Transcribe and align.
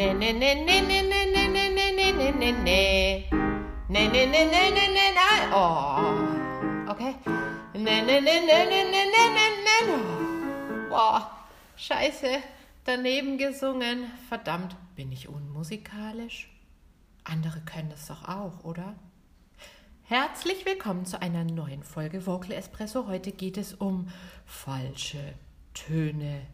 Ne, 0.00 0.14
ne, 0.14 0.32
ne, 0.32 0.54
ne, 0.54 0.80
ne, 0.80 1.02
ne, 1.02 1.22
ne, 1.28 1.46
ne, 1.46 1.68
ne, 1.68 1.92
ne, 1.92 2.12
ne, 2.12 2.32
ne, 2.32 2.52
ne. 2.52 3.28
Ne, 3.90 4.08
ne, 4.08 4.26
ne, 4.26 4.44
ne, 4.46 4.70
ne, 4.70 4.86
ne, 4.96 5.06
ne. 5.12 5.52
Oh. 5.52 6.90
Okay. 6.90 7.14
Ne, 7.74 8.00
ne, 8.00 8.18
ne, 8.18 8.40
ne, 8.40 8.64
ne, 8.64 8.80
ne, 8.92 9.02
ne, 9.12 9.24
ne, 9.36 9.46
ne. 9.66 10.88
Boah. 10.88 11.44
Scheiße. 11.76 12.40
Daneben 12.86 13.36
gesungen. 13.36 14.06
Verdammt, 14.30 14.74
bin 14.96 15.12
ich 15.12 15.28
unmusikalisch? 15.28 16.48
Andere 17.24 17.60
können 17.60 17.90
das 17.90 18.06
doch 18.06 18.26
auch, 18.26 18.64
oder? 18.64 18.94
Herzlich 20.04 20.64
willkommen 20.64 21.04
zu 21.04 21.20
einer 21.20 21.44
neuen 21.44 21.82
Folge 21.82 22.26
Vocal 22.26 22.52
Espresso. 22.52 23.06
Heute 23.06 23.32
geht 23.32 23.58
es 23.58 23.74
um 23.74 24.08
falsche 24.46 25.34
Töne. 25.74 26.46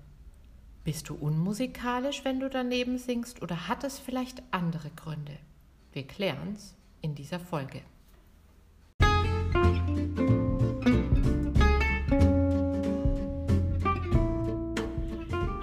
Bist 0.87 1.09
du 1.09 1.17
unmusikalisch, 1.17 2.25
wenn 2.25 2.39
du 2.39 2.49
daneben 2.49 2.97
singst, 2.97 3.43
oder 3.43 3.67
hat 3.67 3.83
es 3.83 3.99
vielleicht 3.99 4.41
andere 4.53 4.89
Gründe? 4.91 5.37
Wir 5.91 6.07
klären's 6.07 6.77
in 7.03 7.17
dieser 7.17 7.41
Folge. 7.41 7.83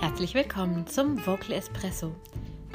Herzlich 0.01 0.33
willkommen 0.33 0.87
zum 0.87 1.25
Vocal 1.25 1.53
Espresso, 1.53 2.13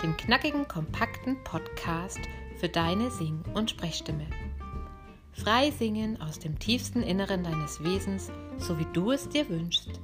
dem 0.03 0.17
knackigen, 0.17 0.67
kompakten 0.67 1.37
Podcast 1.45 2.21
für 2.59 2.71
deine 2.71 3.11
Sing- 3.11 3.45
und 3.53 3.69
Sprechstimme. 3.69 4.27
Frei 5.33 5.71
singen 5.71 6.19
aus 6.23 6.39
dem 6.39 6.59
tiefsten 6.59 7.03
Inneren 7.03 7.45
deines 7.45 7.85
Wesens, 7.85 8.33
so 8.57 8.79
wie 8.79 8.87
du 8.95 9.11
es 9.11 9.29
dir 9.29 9.47
wünschst. 9.51 10.01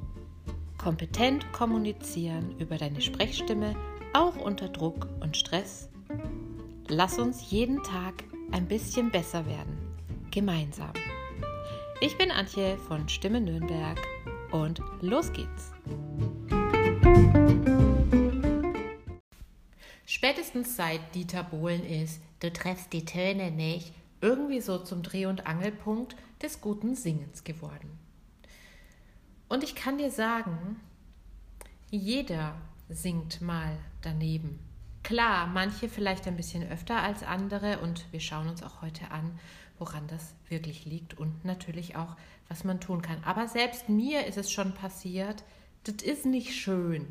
Kompetent 0.84 1.50
kommunizieren 1.50 2.58
über 2.58 2.76
deine 2.76 3.00
Sprechstimme, 3.00 3.74
auch 4.12 4.36
unter 4.36 4.68
Druck 4.68 5.08
und 5.20 5.34
Stress. 5.34 5.88
Lass 6.88 7.18
uns 7.18 7.50
jeden 7.50 7.82
Tag 7.82 8.22
ein 8.52 8.68
bisschen 8.68 9.10
besser 9.10 9.46
werden. 9.46 9.78
Gemeinsam. 10.30 10.92
Ich 12.02 12.18
bin 12.18 12.30
Antje 12.30 12.76
von 12.76 13.08
Stimme 13.08 13.41
Nürnberg 13.41 13.98
und 14.52 14.82
los 15.00 15.32
geht's. 15.32 15.72
Spätestens 20.04 20.76
seit 20.76 21.14
Dieter 21.14 21.44
Bohlen 21.44 21.86
ist, 21.86 22.20
du 22.41 22.52
treffst 22.52 22.92
die 22.92 23.06
Töne 23.06 23.50
nicht, 23.50 23.94
irgendwie 24.20 24.60
so 24.60 24.76
zum 24.76 25.02
Dreh- 25.02 25.24
und 25.24 25.46
Angelpunkt 25.46 26.14
des 26.42 26.60
guten 26.60 26.94
Singens 26.94 27.42
geworden. 27.42 28.03
Und 29.48 29.62
ich 29.62 29.75
kann 29.75 29.98
dir 29.98 30.11
sagen, 30.11 30.81
jeder 31.91 32.56
singt 32.89 33.41
mal 33.41 33.77
daneben. 34.03 34.59
Klar, 35.03 35.47
manche 35.47 35.89
vielleicht 35.89 36.27
ein 36.27 36.37
bisschen 36.37 36.67
öfter 36.67 37.03
als 37.03 37.23
andere 37.23 37.78
und 37.81 38.11
wir 38.11 38.20
schauen 38.20 38.48
uns 38.48 38.62
auch 38.62 38.81
heute 38.81 39.11
an, 39.11 39.39
woran 39.78 40.06
das 40.06 40.34
wirklich 40.48 40.87
liegt 40.87 41.15
und 41.15 41.45
natürlich 41.45 41.97
auch, 41.97 42.17
was 42.48 42.65
man 42.65 42.81
tun 42.81 43.03
kann. 43.03 43.22
Aber 43.25 43.48
selbst 43.48 43.89
mir 43.89 44.27
ist 44.27 44.39
es 44.39 44.50
schon 44.50 44.72
passiert, 44.72 45.45
das 45.84 45.97
ist 45.97 46.25
nicht 46.25 46.55
schön, 46.55 47.06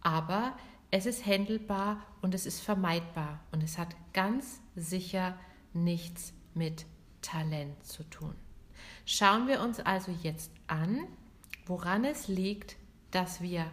aber 0.00 0.56
es 0.90 1.06
ist 1.06 1.24
händelbar 1.24 2.02
und 2.20 2.34
es 2.34 2.46
ist 2.46 2.60
vermeidbar 2.60 3.40
und 3.52 3.62
es 3.62 3.78
hat 3.78 3.94
ganz 4.12 4.60
sicher 4.74 5.38
nichts 5.72 6.32
mit 6.54 6.84
Talent 7.22 7.84
zu 7.84 8.02
tun. 8.04 8.34
Schauen 9.06 9.46
wir 9.46 9.60
uns 9.60 9.78
also 9.78 10.12
jetzt 10.22 10.50
an, 10.66 11.06
woran 11.70 12.04
es 12.04 12.26
liegt, 12.26 12.76
dass 13.12 13.40
wir 13.40 13.64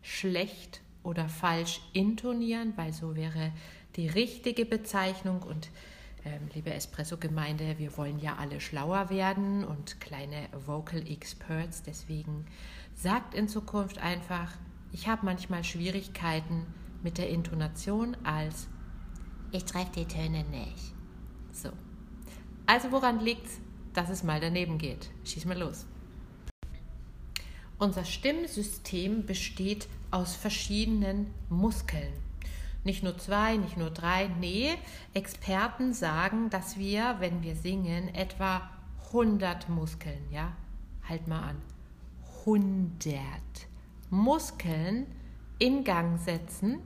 schlecht 0.00 0.80
oder 1.02 1.28
falsch 1.28 1.82
intonieren, 1.92 2.72
weil 2.76 2.92
so 2.94 3.14
wäre 3.14 3.52
die 3.96 4.08
richtige 4.08 4.64
Bezeichnung 4.64 5.42
und 5.42 5.68
ähm, 6.24 6.48
liebe 6.54 6.72
Espresso-Gemeinde, 6.72 7.78
wir 7.78 7.96
wollen 7.98 8.18
ja 8.18 8.36
alle 8.36 8.58
schlauer 8.58 9.10
werden 9.10 9.64
und 9.64 10.00
kleine 10.00 10.48
Vocal 10.64 11.06
Experts, 11.06 11.82
deswegen 11.82 12.46
sagt 12.94 13.34
in 13.34 13.48
Zukunft 13.48 13.98
einfach, 13.98 14.50
ich 14.90 15.06
habe 15.06 15.26
manchmal 15.26 15.62
Schwierigkeiten 15.62 16.66
mit 17.02 17.18
der 17.18 17.28
Intonation 17.28 18.16
als 18.24 18.66
ich 19.52 19.66
treffe 19.66 19.92
die 19.96 20.06
Töne 20.06 20.42
nicht. 20.44 20.94
So. 21.52 21.68
Also 22.66 22.90
woran 22.90 23.20
liegt's, 23.20 23.60
dass 23.92 24.08
es 24.08 24.24
mal 24.24 24.40
daneben 24.40 24.78
geht? 24.78 25.10
Schieß 25.24 25.44
mal 25.44 25.58
los. 25.58 25.86
Unser 27.78 28.04
Stimmsystem 28.04 29.26
besteht 29.26 29.88
aus 30.10 30.36
verschiedenen 30.36 31.32
Muskeln. 31.48 32.12
Nicht 32.84 33.02
nur 33.02 33.18
zwei, 33.18 33.56
nicht 33.56 33.76
nur 33.76 33.90
drei, 33.90 34.28
nee, 34.38 34.74
Experten 35.14 35.92
sagen, 35.92 36.50
dass 36.50 36.78
wir, 36.78 37.16
wenn 37.18 37.42
wir 37.42 37.56
singen, 37.56 38.14
etwa 38.14 38.70
100 39.06 39.68
Muskeln, 39.68 40.22
ja, 40.30 40.52
halt 41.08 41.26
mal 41.26 41.40
an, 41.48 41.56
100 42.40 43.08
Muskeln 44.10 45.06
in 45.58 45.82
Gang 45.82 46.18
setzen. 46.20 46.78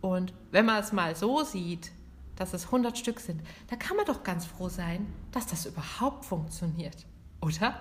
Und 0.00 0.32
wenn 0.50 0.64
man 0.64 0.80
es 0.80 0.92
mal 0.92 1.14
so 1.16 1.42
sieht, 1.44 1.92
dass 2.36 2.54
es 2.54 2.66
100 2.66 2.96
Stück 2.96 3.20
sind, 3.20 3.40
dann 3.68 3.78
kann 3.78 3.96
man 3.96 4.06
doch 4.06 4.22
ganz 4.22 4.46
froh 4.46 4.68
sein, 4.68 5.06
dass 5.32 5.46
das 5.46 5.66
überhaupt 5.66 6.24
funktioniert, 6.24 7.06
oder? 7.40 7.78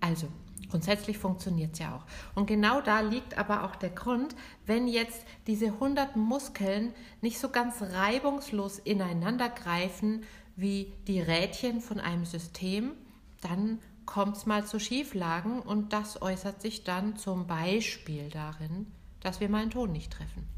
Also, 0.00 0.28
grundsätzlich 0.70 1.18
funktioniert 1.18 1.74
es 1.74 1.80
ja 1.80 1.96
auch. 1.96 2.04
Und 2.34 2.46
genau 2.46 2.80
da 2.80 3.00
liegt 3.00 3.36
aber 3.36 3.64
auch 3.64 3.76
der 3.76 3.90
Grund, 3.90 4.34
wenn 4.66 4.88
jetzt 4.88 5.24
diese 5.46 5.66
100 5.66 6.16
Muskeln 6.16 6.94
nicht 7.20 7.38
so 7.38 7.48
ganz 7.48 7.82
reibungslos 7.82 8.78
ineinander 8.78 9.48
greifen 9.48 10.22
wie 10.56 10.92
die 11.06 11.20
Rädchen 11.20 11.80
von 11.80 12.00
einem 12.00 12.24
System, 12.24 12.92
dann 13.40 13.78
kommt 14.06 14.36
es 14.36 14.46
mal 14.46 14.66
zu 14.66 14.80
Schieflagen 14.80 15.60
und 15.60 15.92
das 15.92 16.20
äußert 16.20 16.60
sich 16.60 16.84
dann 16.84 17.16
zum 17.16 17.46
Beispiel 17.46 18.28
darin, 18.28 18.86
dass 19.20 19.40
wir 19.40 19.48
mal 19.48 19.62
einen 19.62 19.70
Ton 19.70 19.92
nicht 19.92 20.12
treffen. 20.12 20.48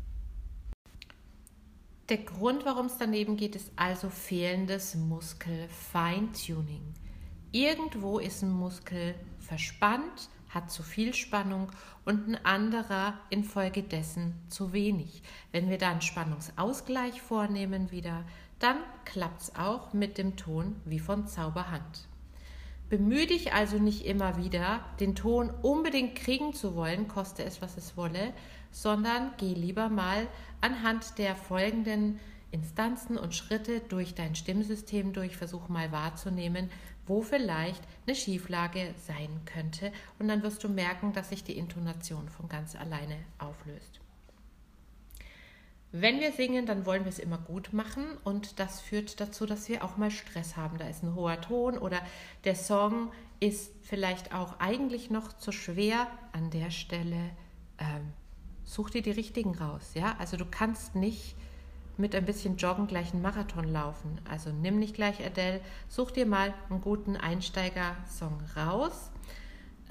Der 2.09 2.19
Grund, 2.19 2.65
warum 2.65 2.87
es 2.87 2.99
daneben 2.99 3.37
geht, 3.37 3.55
ist 3.55 3.71
also 3.77 4.11
fehlendes 4.11 4.95
Muskel-Feintuning. 4.95 6.95
Irgendwo 7.53 8.19
ist 8.19 8.43
ein 8.43 8.51
Muskel 8.51 9.15
verspannt, 9.53 10.31
hat 10.49 10.71
zu 10.71 10.83
viel 10.83 11.13
Spannung 11.13 11.71
und 12.07 12.27
ein 12.27 12.43
anderer 12.43 13.19
infolgedessen 13.29 14.33
zu 14.49 14.73
wenig. 14.73 15.23
Wenn 15.51 15.69
wir 15.69 15.77
da 15.77 15.91
einen 15.91 16.01
Spannungsausgleich 16.01 17.21
vornehmen 17.21 17.91
wieder, 17.91 18.25
dann 18.61 18.79
klappt 19.05 19.43
es 19.43 19.55
auch 19.55 19.93
mit 19.93 20.17
dem 20.17 20.37
Ton 20.37 20.77
wie 20.87 21.01
von 21.01 21.27
Zauberhand. 21.27 22.09
Bemühe 22.89 23.27
dich 23.27 23.53
also 23.53 23.79
nicht 23.79 24.07
immer 24.07 24.39
wieder, 24.39 24.81
den 25.01 25.15
Ton 25.15 25.51
unbedingt 25.61 26.15
kriegen 26.15 26.55
zu 26.55 26.75
wollen, 26.75 27.09
koste 27.09 27.45
es, 27.45 27.61
was 27.61 27.77
es 27.77 27.99
wolle, 27.99 28.33
sondern 28.71 29.33
geh 29.37 29.53
lieber 29.53 29.91
mal 29.91 30.29
anhand 30.63 31.19
der 31.19 31.37
folgenden 31.37 32.19
Instanzen 32.53 33.19
und 33.19 33.35
Schritte 33.35 33.81
durch 33.81 34.15
dein 34.15 34.35
Stimmsystem 34.35 35.13
durch, 35.13 35.37
versuch 35.37 35.69
mal 35.69 35.93
wahrzunehmen, 35.93 36.71
wo 37.07 37.23
vielleicht 37.23 37.83
eine 38.07 38.15
Schieflage 38.15 38.95
sein 39.07 39.41
könnte 39.45 39.93
und 40.19 40.29
dann 40.29 40.43
wirst 40.43 40.63
du 40.65 40.69
merken, 40.69 41.13
dass 41.13 41.31
sich 41.31 41.45
die 41.45 41.59
Intonation 41.59 42.29
von 42.29 42.49
ganz 42.49 42.77
alleine 42.77 43.17
auflöst. 43.39 44.01
Wenn 45.95 46.21
wir 46.21 46.33
singen, 46.33 46.65
dann 46.65 46.87
wollen 46.87 47.05
wir 47.05 47.11
es 47.11 47.19
immer 47.19 47.37
gut 47.37 47.75
machen 47.75 48.17
und 48.25 48.59
das 48.59 48.81
führt 48.81 49.21
dazu, 49.21 49.45
dass 49.45 49.69
wir 49.69 49.85
auch 49.85 49.99
mal 49.99 50.11
Stress 50.11 50.57
haben. 50.57 50.79
Da 50.79 50.89
ist 50.89 51.03
ein 51.03 51.15
hoher 51.15 51.39
Ton 51.43 51.77
oder 51.77 52.01
der 52.45 52.55
Song 52.55 53.13
ist 53.41 53.73
vielleicht 53.83 54.35
auch 54.35 54.59
eigentlich 54.59 55.11
noch 55.11 55.35
zu 55.35 55.53
schwer 55.53 56.07
an 56.33 56.51
der 56.51 56.71
Stelle. 56.71 57.31
Ähm, 57.79 58.15
such 58.65 58.89
dir 58.89 59.03
die 59.03 59.11
richtigen 59.11 59.55
raus. 59.55 59.91
Ja, 59.93 60.17
also 60.19 60.39
du 60.39 60.47
kannst 60.47 60.95
nicht 60.95 61.37
mit 61.97 62.15
ein 62.15 62.25
bisschen 62.25 62.57
Joggen 62.57 62.87
gleich 62.87 63.13
einen 63.13 63.23
Marathon 63.23 63.65
laufen. 63.65 64.21
Also 64.29 64.51
nimm 64.51 64.79
nicht 64.79 64.95
gleich 64.95 65.25
Adele, 65.25 65.61
such 65.89 66.11
dir 66.11 66.27
mal 66.27 66.55
einen 66.71 66.81
guten 66.81 67.17
Einsteiger-Song 67.17 68.43
raus 68.57 69.13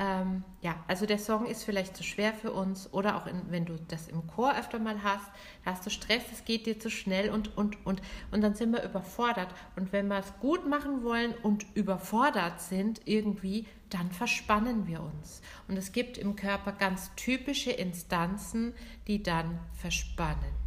ähm, 0.02 0.44
ja, 0.62 0.84
also 0.88 1.06
der 1.06 1.20
Song 1.20 1.46
ist 1.46 1.64
vielleicht 1.64 1.96
zu 1.96 2.04
schwer 2.04 2.34
für 2.34 2.52
uns 2.52 2.92
oder 2.92 3.18
auch 3.18 3.28
in, 3.28 3.40
wenn 3.50 3.66
du 3.66 3.76
das 3.88 4.08
im 4.08 4.26
Chor 4.26 4.58
öfter 4.58 4.80
mal 4.80 5.04
hast, 5.04 5.30
hast 5.64 5.86
du 5.86 5.92
Stress, 5.92 6.24
es 6.32 6.44
geht 6.44 6.66
dir 6.66 6.80
zu 6.80 6.90
schnell 6.90 7.30
und, 7.30 7.56
und, 7.56 7.86
und, 7.86 8.02
und 8.32 8.42
dann 8.42 8.56
sind 8.56 8.72
wir 8.72 8.84
überfordert. 8.84 9.54
Und 9.76 9.92
wenn 9.92 10.08
wir 10.08 10.18
es 10.18 10.34
gut 10.40 10.68
machen 10.68 11.04
wollen 11.04 11.36
und 11.44 11.68
überfordert 11.76 12.62
sind 12.62 13.02
irgendwie, 13.06 13.68
dann 13.92 14.10
verspannen 14.10 14.88
wir 14.88 15.04
uns. 15.04 15.42
Und 15.68 15.78
es 15.78 15.92
gibt 15.92 16.18
im 16.18 16.36
Körper 16.36 16.72
ganz 16.72 17.14
typische 17.16 17.72
Instanzen, 17.72 18.74
die 19.08 19.22
dann 19.22 19.60
verspannen. 19.74 20.61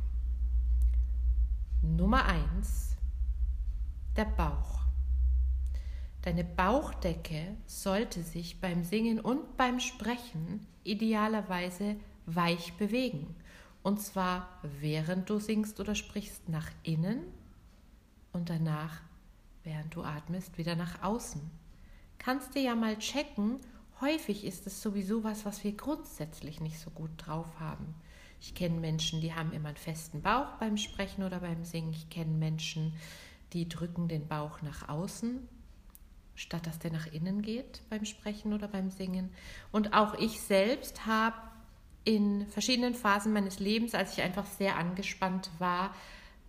Nummer 1.84 2.24
eins, 2.24 2.96
der 4.16 4.24
Bauch. 4.24 4.80
Deine 6.22 6.42
Bauchdecke 6.42 7.56
sollte 7.66 8.22
sich 8.22 8.58
beim 8.58 8.84
Singen 8.84 9.20
und 9.20 9.58
beim 9.58 9.80
Sprechen 9.80 10.66
idealerweise 10.82 11.96
weich 12.24 12.72
bewegen. 12.78 13.36
Und 13.82 14.00
zwar 14.00 14.48
während 14.62 15.28
du 15.28 15.38
singst 15.38 15.78
oder 15.78 15.94
sprichst 15.94 16.48
nach 16.48 16.70
innen 16.82 17.22
und 18.32 18.48
danach, 18.48 19.02
während 19.62 19.94
du 19.94 20.02
atmest, 20.02 20.56
wieder 20.56 20.76
nach 20.76 21.02
außen. 21.02 21.42
Kannst 22.16 22.54
du 22.54 22.60
ja 22.60 22.74
mal 22.74 22.96
checken, 22.96 23.60
häufig 24.00 24.46
ist 24.46 24.66
es 24.66 24.80
sowieso 24.80 25.22
was, 25.22 25.44
was 25.44 25.62
wir 25.62 25.76
grundsätzlich 25.76 26.62
nicht 26.62 26.78
so 26.80 26.90
gut 26.90 27.10
drauf 27.18 27.60
haben. 27.60 27.94
Ich 28.46 28.54
kenne 28.54 28.78
Menschen, 28.78 29.22
die 29.22 29.32
haben 29.32 29.54
immer 29.54 29.68
einen 29.68 29.78
festen 29.78 30.20
Bauch 30.20 30.58
beim 30.60 30.76
Sprechen 30.76 31.24
oder 31.24 31.40
beim 31.40 31.64
Singen. 31.64 31.94
Ich 31.94 32.10
kenne 32.10 32.30
Menschen, 32.30 32.92
die 33.54 33.66
drücken 33.70 34.06
den 34.06 34.28
Bauch 34.28 34.60
nach 34.60 34.86
außen, 34.86 35.48
statt 36.34 36.66
dass 36.66 36.78
der 36.78 36.92
nach 36.92 37.06
innen 37.06 37.40
geht 37.40 37.80
beim 37.88 38.04
Sprechen 38.04 38.52
oder 38.52 38.68
beim 38.68 38.90
Singen. 38.90 39.30
Und 39.72 39.94
auch 39.94 40.12
ich 40.18 40.42
selbst 40.42 41.06
habe 41.06 41.36
in 42.04 42.46
verschiedenen 42.48 42.94
Phasen 42.94 43.32
meines 43.32 43.60
Lebens, 43.60 43.94
als 43.94 44.12
ich 44.12 44.22
einfach 44.22 44.44
sehr 44.44 44.76
angespannt 44.76 45.50
war, 45.58 45.94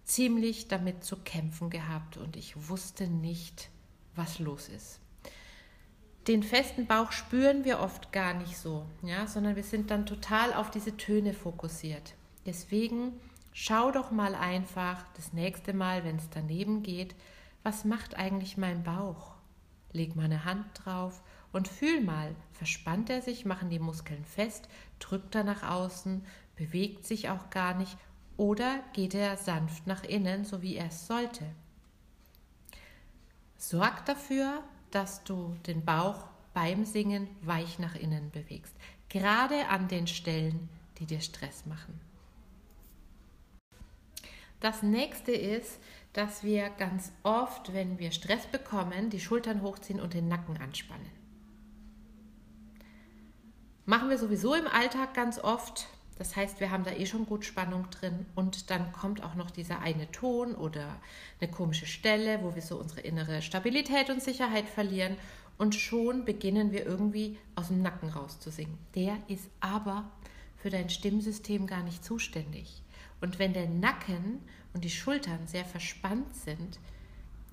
ziemlich 0.03 0.67
damit 0.67 1.05
zu 1.05 1.15
kämpfen 1.15 1.69
gehabt 1.69 2.17
und 2.17 2.35
ich 2.35 2.67
wusste 2.67 3.07
nicht, 3.07 3.69
was 4.15 4.39
los 4.39 4.67
ist. 4.67 4.99
Den 6.27 6.41
festen 6.41 6.87
Bauch 6.87 7.11
spüren 7.11 7.65
wir 7.65 7.79
oft 7.79 8.11
gar 8.11 8.33
nicht 8.33 8.57
so, 8.57 8.87
ja, 9.03 9.27
sondern 9.27 9.55
wir 9.55 9.63
sind 9.63 9.91
dann 9.91 10.07
total 10.07 10.53
auf 10.55 10.71
diese 10.71 10.97
Töne 10.97 11.33
fokussiert. 11.33 12.15
Deswegen 12.47 13.19
schau 13.53 13.91
doch 13.91 14.09
mal 14.09 14.33
einfach 14.33 15.05
das 15.15 15.33
nächste 15.33 15.73
Mal, 15.73 16.03
wenn 16.03 16.15
es 16.15 16.29
daneben 16.31 16.81
geht, 16.81 17.15
was 17.61 17.85
macht 17.85 18.15
eigentlich 18.15 18.57
mein 18.57 18.83
Bauch? 18.83 19.35
Leg 19.91 20.15
mal 20.15 20.25
eine 20.25 20.45
Hand 20.45 20.65
drauf 20.83 21.21
und 21.51 21.67
fühl 21.67 22.01
mal, 22.01 22.35
verspannt 22.53 23.11
er 23.11 23.21
sich, 23.21 23.45
machen 23.45 23.69
die 23.69 23.79
Muskeln 23.79 24.25
fest, 24.25 24.67
drückt 24.99 25.35
er 25.35 25.43
nach 25.43 25.61
außen, 25.61 26.25
bewegt 26.55 27.05
sich 27.05 27.29
auch 27.29 27.51
gar 27.51 27.75
nicht 27.75 27.97
oder 28.35 28.79
geht 28.93 29.13
er 29.13 29.37
sanft 29.37 29.85
nach 29.85 30.03
innen, 30.03 30.43
so 30.43 30.63
wie 30.63 30.75
er 30.75 30.87
es 30.87 31.05
sollte. 31.05 31.45
Sorg 33.57 34.05
dafür, 34.05 34.63
dass 34.91 35.23
du 35.23 35.55
den 35.67 35.83
Bauch 35.83 36.25
beim 36.53 36.85
Singen 36.85 37.27
weich 37.41 37.79
nach 37.79 37.95
innen 37.95 38.31
bewegst, 38.31 38.75
gerade 39.09 39.67
an 39.67 39.87
den 39.87 40.07
Stellen, 40.07 40.69
die 40.97 41.05
dir 41.05 41.21
Stress 41.21 41.65
machen. 41.65 41.99
Das 44.61 44.81
nächste 44.81 45.31
ist, 45.31 45.79
dass 46.13 46.43
wir 46.43 46.69
ganz 46.69 47.11
oft, 47.23 47.73
wenn 47.73 47.99
wir 47.99 48.11
Stress 48.11 48.47
bekommen, 48.47 49.09
die 49.09 49.19
Schultern 49.19 49.61
hochziehen 49.61 49.99
und 49.99 50.13
den 50.13 50.27
Nacken 50.27 50.57
anspannen. 50.57 51.11
Machen 53.85 54.09
wir 54.09 54.17
sowieso 54.17 54.55
im 54.55 54.67
Alltag 54.67 55.13
ganz 55.13 55.37
oft, 55.37 55.87
das 56.17 56.35
heißt, 56.35 56.59
wir 56.59 56.71
haben 56.71 56.85
da 56.85 56.91
eh 56.91 57.05
schon 57.05 57.25
gut 57.25 57.43
Spannung 57.43 57.89
drin 57.89 58.25
und 58.35 58.69
dann 58.69 58.91
kommt 58.93 59.21
auch 59.23 59.35
noch 59.35 59.51
dieser 59.51 59.79
eine 59.79 60.09
Ton 60.11 60.55
oder 60.55 60.99
eine 61.41 61.51
komische 61.51 61.85
Stelle, 61.85 62.41
wo 62.41 62.55
wir 62.55 62.61
so 62.61 62.77
unsere 62.79 63.01
innere 63.01 63.41
Stabilität 63.41 64.09
und 64.09 64.23
Sicherheit 64.23 64.67
verlieren 64.69 65.17
und 65.57 65.75
schon 65.75 66.23
beginnen 66.25 66.71
wir 66.71 66.85
irgendwie 66.85 67.37
aus 67.55 67.67
dem 67.67 67.81
Nacken 67.81 68.09
raus 68.09 68.39
zu 68.39 68.49
singen. 68.49 68.77
Der 68.95 69.17
ist 69.27 69.49
aber 69.59 70.09
für 70.57 70.69
dein 70.69 70.89
Stimmsystem 70.89 71.67
gar 71.67 71.83
nicht 71.83 72.03
zuständig. 72.03 72.81
Und 73.21 73.39
wenn 73.39 73.53
der 73.53 73.67
Nacken 73.67 74.39
und 74.73 74.83
die 74.83 74.89
Schultern 74.89 75.47
sehr 75.47 75.65
verspannt 75.65 76.33
sind, 76.35 76.79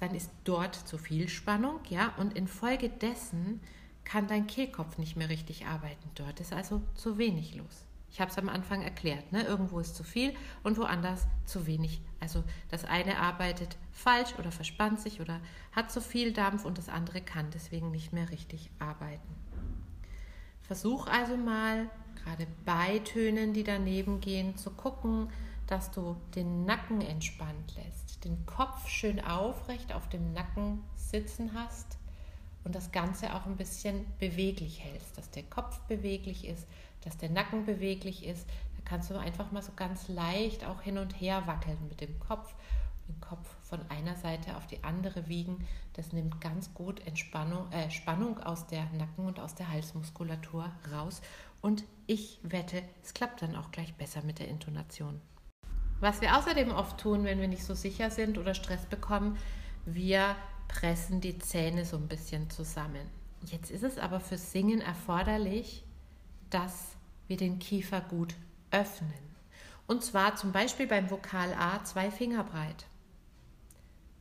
dann 0.00 0.14
ist 0.14 0.30
dort 0.44 0.74
zu 0.74 0.98
viel 0.98 1.28
Spannung, 1.28 1.78
ja, 1.88 2.12
und 2.16 2.36
infolgedessen 2.36 3.60
kann 4.04 4.26
dein 4.26 4.48
Kehlkopf 4.48 4.98
nicht 4.98 5.16
mehr 5.16 5.28
richtig 5.28 5.66
arbeiten. 5.66 6.10
Dort 6.16 6.40
ist 6.40 6.52
also 6.52 6.82
zu 6.94 7.18
wenig 7.18 7.54
los. 7.54 7.84
Ich 8.12 8.20
habe 8.20 8.30
es 8.30 8.36
am 8.36 8.50
Anfang 8.50 8.82
erklärt. 8.82 9.32
Ne? 9.32 9.42
Irgendwo 9.42 9.80
ist 9.80 9.96
zu 9.96 10.04
viel 10.04 10.34
und 10.62 10.76
woanders 10.76 11.26
zu 11.46 11.66
wenig. 11.66 12.02
Also 12.20 12.44
das 12.70 12.84
eine 12.84 13.18
arbeitet 13.18 13.78
falsch 13.90 14.34
oder 14.38 14.52
verspannt 14.52 15.00
sich 15.00 15.22
oder 15.22 15.40
hat 15.72 15.90
zu 15.90 16.02
viel 16.02 16.32
Dampf 16.34 16.66
und 16.66 16.76
das 16.76 16.90
andere 16.90 17.22
kann 17.22 17.50
deswegen 17.54 17.90
nicht 17.90 18.12
mehr 18.12 18.28
richtig 18.30 18.70
arbeiten. 18.78 19.34
Versuch 20.60 21.06
also 21.06 21.38
mal, 21.38 21.88
gerade 22.22 22.46
bei 22.66 22.98
Tönen, 22.98 23.54
die 23.54 23.64
daneben 23.64 24.20
gehen, 24.20 24.58
zu 24.58 24.70
gucken, 24.70 25.30
dass 25.66 25.90
du 25.90 26.16
den 26.34 26.66
Nacken 26.66 27.00
entspannt 27.00 27.74
lässt, 27.76 28.24
den 28.24 28.44
Kopf 28.44 28.88
schön 28.88 29.24
aufrecht 29.24 29.92
auf 29.94 30.08
dem 30.10 30.34
Nacken 30.34 30.84
sitzen 30.96 31.52
hast 31.54 31.96
und 32.64 32.74
das 32.74 32.92
Ganze 32.92 33.34
auch 33.34 33.46
ein 33.46 33.56
bisschen 33.56 34.04
beweglich 34.18 34.80
hältst, 34.84 35.16
dass 35.16 35.30
der 35.30 35.44
Kopf 35.44 35.78
beweglich 35.88 36.46
ist, 36.46 36.66
dass 37.04 37.18
der 37.18 37.30
Nacken 37.30 37.64
beweglich 37.64 38.24
ist. 38.24 38.48
Da 38.76 38.82
kannst 38.84 39.10
du 39.10 39.18
einfach 39.18 39.52
mal 39.52 39.62
so 39.62 39.72
ganz 39.74 40.08
leicht 40.08 40.64
auch 40.64 40.82
hin 40.82 40.98
und 40.98 41.20
her 41.20 41.46
wackeln 41.46 41.78
mit 41.88 42.00
dem 42.00 42.18
Kopf, 42.20 42.54
den 43.08 43.20
Kopf 43.20 43.48
von 43.62 43.80
einer 43.90 44.16
Seite 44.16 44.56
auf 44.56 44.66
die 44.66 44.82
andere 44.84 45.28
wiegen. 45.28 45.66
Das 45.94 46.12
nimmt 46.12 46.40
ganz 46.40 46.72
gut 46.74 47.04
Entspannung, 47.06 47.70
äh, 47.72 47.90
Spannung 47.90 48.38
aus 48.38 48.66
der 48.66 48.84
Nacken- 48.92 49.26
und 49.26 49.40
aus 49.40 49.54
der 49.54 49.70
Halsmuskulatur 49.70 50.70
raus. 50.92 51.20
Und 51.60 51.84
ich 52.06 52.40
wette, 52.42 52.82
es 53.02 53.14
klappt 53.14 53.42
dann 53.42 53.56
auch 53.56 53.70
gleich 53.70 53.94
besser 53.94 54.22
mit 54.22 54.38
der 54.38 54.48
Intonation. 54.48 55.20
Was 56.00 56.20
wir 56.20 56.36
außerdem 56.36 56.72
oft 56.72 56.98
tun, 56.98 57.24
wenn 57.24 57.40
wir 57.40 57.46
nicht 57.46 57.64
so 57.64 57.74
sicher 57.74 58.10
sind 58.10 58.36
oder 58.36 58.54
Stress 58.54 58.86
bekommen, 58.86 59.38
wir 59.84 60.34
pressen 60.66 61.20
die 61.20 61.38
Zähne 61.38 61.84
so 61.84 61.96
ein 61.96 62.08
bisschen 62.08 62.50
zusammen. 62.50 63.06
Jetzt 63.44 63.70
ist 63.70 63.84
es 63.84 63.98
aber 63.98 64.18
für 64.18 64.38
Singen 64.38 64.80
erforderlich, 64.80 65.84
dass 66.52 66.96
wir 67.26 67.36
den 67.36 67.58
Kiefer 67.58 68.00
gut 68.00 68.34
öffnen. 68.70 69.12
Und 69.86 70.04
zwar 70.04 70.36
zum 70.36 70.52
Beispiel 70.52 70.86
beim 70.86 71.10
Vokal 71.10 71.52
A 71.54 71.82
zwei 71.84 72.10
Finger 72.10 72.44
breit. 72.44 72.86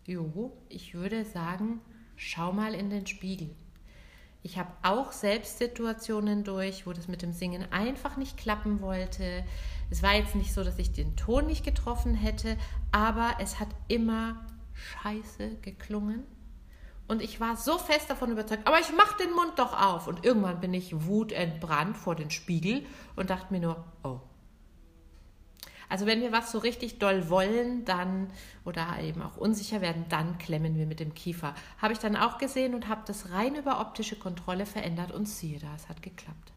Jo, 0.05 0.51
ich 0.69 0.93
würde 0.93 1.23
sagen, 1.25 1.79
schau 2.15 2.51
mal 2.51 2.73
in 2.73 2.89
den 2.89 3.05
Spiegel. 3.07 3.55
Ich 4.43 4.57
habe 4.57 4.71
auch 4.81 5.11
selbst 5.11 5.59
Situationen 5.59 6.43
durch, 6.43 6.87
wo 6.87 6.93
das 6.93 7.07
mit 7.07 7.21
dem 7.21 7.31
Singen 7.31 7.71
einfach 7.71 8.17
nicht 8.17 8.37
klappen 8.37 8.81
wollte. 8.81 9.45
Es 9.91 10.01
war 10.01 10.15
jetzt 10.15 10.35
nicht 10.35 10.51
so, 10.53 10.63
dass 10.63 10.79
ich 10.79 10.91
den 10.91 11.15
Ton 11.15 11.45
nicht 11.45 11.63
getroffen 11.63 12.15
hätte, 12.15 12.57
aber 12.91 13.35
es 13.39 13.59
hat 13.59 13.69
immer 13.87 14.43
scheiße 14.73 15.57
geklungen. 15.61 16.23
Und 17.11 17.21
ich 17.21 17.41
war 17.41 17.57
so 17.57 17.77
fest 17.77 18.09
davon 18.09 18.31
überzeugt, 18.31 18.65
aber 18.65 18.79
ich 18.79 18.93
mache 18.95 19.21
den 19.21 19.33
Mund 19.33 19.51
doch 19.57 19.77
auf. 19.77 20.07
Und 20.07 20.23
irgendwann 20.23 20.61
bin 20.61 20.73
ich 20.73 21.07
wutentbrannt 21.07 21.97
vor 21.97 22.15
den 22.15 22.31
Spiegel 22.31 22.85
und 23.17 23.29
dachte 23.29 23.51
mir 23.51 23.59
nur, 23.59 23.83
oh. 24.01 24.21
Also 25.89 26.05
wenn 26.05 26.21
wir 26.21 26.31
was 26.31 26.53
so 26.53 26.59
richtig 26.59 26.99
doll 26.99 27.29
wollen, 27.29 27.83
dann 27.83 28.29
oder 28.63 28.97
eben 29.01 29.21
auch 29.21 29.35
unsicher 29.35 29.81
werden, 29.81 30.05
dann 30.07 30.37
klemmen 30.37 30.77
wir 30.77 30.85
mit 30.85 31.01
dem 31.01 31.13
Kiefer. 31.13 31.53
Habe 31.81 31.91
ich 31.91 31.99
dann 31.99 32.15
auch 32.15 32.37
gesehen 32.37 32.73
und 32.73 32.87
habe 32.87 33.01
das 33.05 33.31
rein 33.31 33.55
über 33.55 33.81
optische 33.81 34.15
Kontrolle 34.15 34.65
verändert 34.65 35.11
und 35.11 35.27
siehe 35.27 35.59
da, 35.59 35.75
es 35.75 35.89
hat 35.89 36.01
geklappt. 36.01 36.53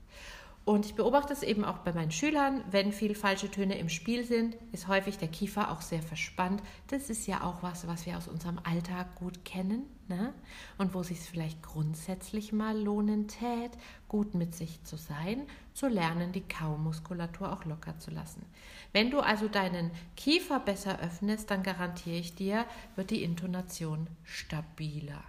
Und 0.65 0.87
ich 0.87 0.95
beobachte 0.95 1.33
es 1.33 1.43
eben 1.43 1.65
auch 1.65 1.79
bei 1.79 1.93
meinen 1.93 2.13
Schülern, 2.13 2.63
wenn 2.71 2.93
viel 2.93 3.17
falsche 3.17 3.51
Töne 3.51 3.77
im 3.77 3.89
Spiel 3.89 4.23
sind, 4.23 4.57
ist 4.71 4.87
häufig 4.87 5.19
der 5.19 5.27
Kiefer 5.27 5.73
auch 5.73 5.81
sehr 5.81 6.01
verspannt. 6.01 6.63
Das 6.87 7.11
ist 7.11 7.27
ja 7.27 7.43
auch 7.43 7.65
was, 7.65 7.89
was 7.89 8.07
wir 8.07 8.17
aus 8.17 8.29
unserem 8.29 8.61
Alltag 8.63 9.17
gut 9.17 9.45
kennen 9.45 9.94
ne? 10.09 10.33
und 10.79 10.95
wo 10.95 11.03
sich 11.03 11.19
es 11.19 11.27
vielleicht 11.27 11.63
grundsätzlich 11.63 12.53
mal 12.53 12.79
lohnen 12.79 13.29
tät, 13.29 13.73
gut 14.09 14.35
mit 14.35 14.55
sich 14.55 14.83
zu 14.85 14.97
sein, 14.97 15.47
zu 15.73 15.89
lernen, 15.89 16.33
die 16.33 16.43
Kaumuskulatur 16.43 17.53
auch 17.53 17.65
locker 17.65 17.99
zu 17.99 18.11
lassen. 18.11 18.45
Wenn 18.93 19.11
du 19.11 19.21
also 19.21 19.49
deinen 19.49 19.91
Kiefer 20.17 20.61
besser 20.61 21.01
öffnest, 21.01 21.51
dann 21.51 21.63
garantiere 21.63 22.19
ich 22.19 22.35
dir, 22.35 22.65
wird 22.97 23.11
die 23.11 23.23
Intonation 23.23 24.07
stabiler. 24.23 25.23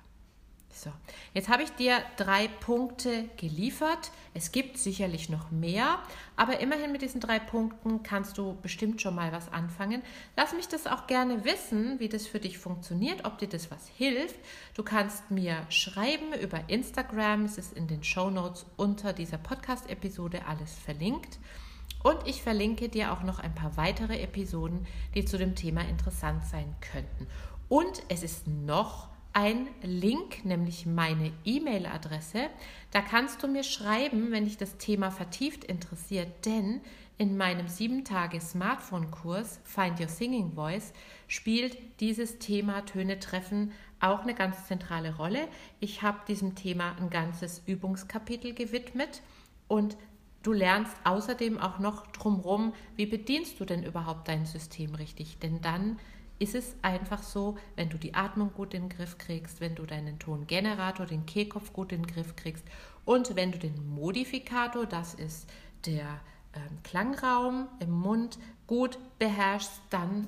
So, 0.76 0.92
jetzt 1.34 1.48
habe 1.48 1.64
ich 1.64 1.72
dir 1.72 2.02
drei 2.18 2.50
Punkte 2.50 3.30
geliefert. 3.38 4.12
Es 4.34 4.52
gibt 4.52 4.78
sicherlich 4.78 5.30
noch 5.30 5.50
mehr, 5.50 6.00
aber 6.36 6.60
immerhin 6.60 6.92
mit 6.92 7.02
diesen 7.02 7.22
drei 7.22 7.40
Punkten 7.40 8.04
kannst 8.04 8.38
du 8.38 8.58
bestimmt 8.62 9.02
schon 9.02 9.16
mal 9.16 9.32
was 9.32 9.50
anfangen. 9.54 10.02
Lass 10.36 10.54
mich 10.54 10.68
das 10.68 10.86
auch 10.86 11.08
gerne 11.08 11.46
wissen, 11.46 11.98
wie 12.02 12.10
das 12.10 12.28
für 12.28 12.42
dich 12.42 12.58
funktioniert, 12.58 13.24
ob 13.24 13.38
dir 13.38 13.48
das 13.48 13.72
was 13.72 13.88
hilft. 13.88 14.36
Du 14.74 14.84
kannst 14.84 15.32
mir 15.32 15.66
schreiben 15.70 16.34
über 16.42 16.68
Instagram, 16.68 17.46
es 17.46 17.58
ist 17.58 17.72
in 17.72 17.88
den 17.88 18.04
Show 18.04 18.30
Notes 18.30 18.66
unter 18.76 19.14
dieser 19.14 19.38
Podcast-Episode 19.38 20.46
alles 20.46 20.74
verlinkt. 20.74 21.40
Und 22.04 22.18
ich 22.26 22.44
verlinke 22.44 22.90
dir 22.90 23.14
auch 23.14 23.24
noch 23.24 23.40
ein 23.40 23.56
paar 23.56 23.78
weitere 23.78 24.22
Episoden, 24.22 24.86
die 25.14 25.24
zu 25.24 25.38
dem 25.38 25.56
Thema 25.56 25.88
interessant 25.88 26.44
sein 26.44 26.76
könnten. 26.82 27.28
Und 27.70 28.04
es 28.10 28.24
ist 28.24 28.46
noch 28.46 29.15
ein 29.36 29.68
Link, 29.84 30.46
nämlich 30.46 30.86
meine 30.86 31.34
E-Mail-Adresse. 31.44 32.48
Da 32.92 33.02
kannst 33.02 33.44
du 33.44 33.50
mir 33.50 33.64
schreiben, 33.64 34.32
wenn 34.32 34.46
dich 34.46 34.56
das 34.56 34.78
Thema 34.78 35.12
vertieft 35.12 35.66
interessiert, 35.66 36.46
denn 36.46 36.80
in 37.18 37.36
meinem 37.36 37.68
7-Tage-Smartphone-Kurs 37.68 39.60
Find 39.66 40.00
Your 40.00 40.08
Singing 40.08 40.54
Voice 40.54 40.94
spielt 41.28 41.78
dieses 42.00 42.40
Thema 42.40 42.86
Töne 42.86 43.20
treffen 43.20 43.74
auch 44.00 44.22
eine 44.22 44.36
ganz 44.36 44.68
zentrale 44.68 45.16
Rolle. 45.18 45.50
Ich 45.82 46.02
habe 46.02 46.20
diesem 46.28 46.56
Thema 46.56 46.96
ein 46.98 47.10
ganzes 47.10 47.62
Übungskapitel 47.66 48.54
gewidmet 48.54 49.22
und 49.68 49.98
Du 50.44 50.54
lernst 50.54 50.96
außerdem 51.06 51.60
auch 51.60 51.80
noch 51.80 52.06
drumherum, 52.12 52.74
wie 52.96 53.08
bedienst 53.08 53.60
du 53.60 53.66
denn 53.66 53.82
überhaupt 53.82 54.28
dein 54.28 54.46
System 54.46 54.94
richtig. 54.94 55.40
Denn 55.40 55.60
dann 55.60 55.98
ist 56.40 56.56
es 56.56 56.76
einfach 56.82 57.24
so, 57.24 57.58
wenn 57.76 57.90
du 57.90 57.98
die 57.98 58.14
Atmung 58.14 58.54
gut 58.54 58.74
in 58.74 58.84
den 58.84 58.90
Griff 58.90 59.18
kriegst, 59.18 59.62
wenn 59.62 59.76
du 59.76 59.86
deinen 59.86 60.20
Tongenerator, 60.20 61.06
den 61.06 61.26
Kehlkopf 61.26 61.72
gut 61.72 61.92
in 61.92 62.04
den 62.04 62.08
Griff 62.08 62.36
kriegst 62.36 62.66
und 63.06 63.36
wenn 63.36 63.52
du 63.52 63.60
den 63.60 63.88
Modifikator, 63.88 64.86
das 64.86 65.14
ist 65.14 65.50
der 65.86 66.20
ähm, 66.54 66.80
Klangraum 66.84 67.68
im 67.80 67.92
Mund, 67.92 68.38
gut 68.68 68.98
beherrschst, 69.20 69.82
dann 69.90 70.28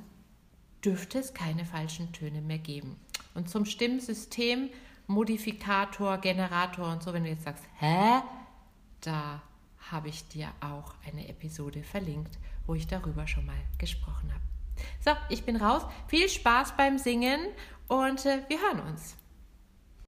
dürfte 0.86 1.20
es 1.20 1.34
keine 1.34 1.66
falschen 1.66 2.12
Töne 2.14 2.42
mehr 2.42 2.60
geben. 2.60 2.98
Und 3.34 3.50
zum 3.50 3.66
Stimmsystem, 3.66 4.70
Modifikator, 5.08 6.18
Generator 6.20 6.92
und 6.92 7.04
so, 7.04 7.14
wenn 7.14 7.24
du 7.24 7.30
jetzt 7.30 7.44
sagst, 7.44 7.64
hä? 7.80 8.22
Da 9.02 9.42
habe 9.92 10.10
ich 10.10 10.28
dir 10.28 10.50
auch 10.60 10.94
eine 11.06 11.28
Episode 11.28 11.84
verlinkt, 11.84 12.38
wo 12.66 12.76
ich 12.76 12.88
darüber 12.88 13.28
schon 13.28 13.46
mal 13.46 13.56
gesprochen 13.78 14.32
habe. 14.34 14.57
So, 15.03 15.12
ich 15.29 15.43
bin 15.43 15.55
raus. 15.57 15.84
Viel 16.07 16.29
Spaß 16.29 16.74
beim 16.77 16.98
Singen 16.98 17.39
und 17.88 18.25
äh, 18.25 18.41
wir 18.48 18.60
hören 18.62 18.81
uns. 18.91 19.15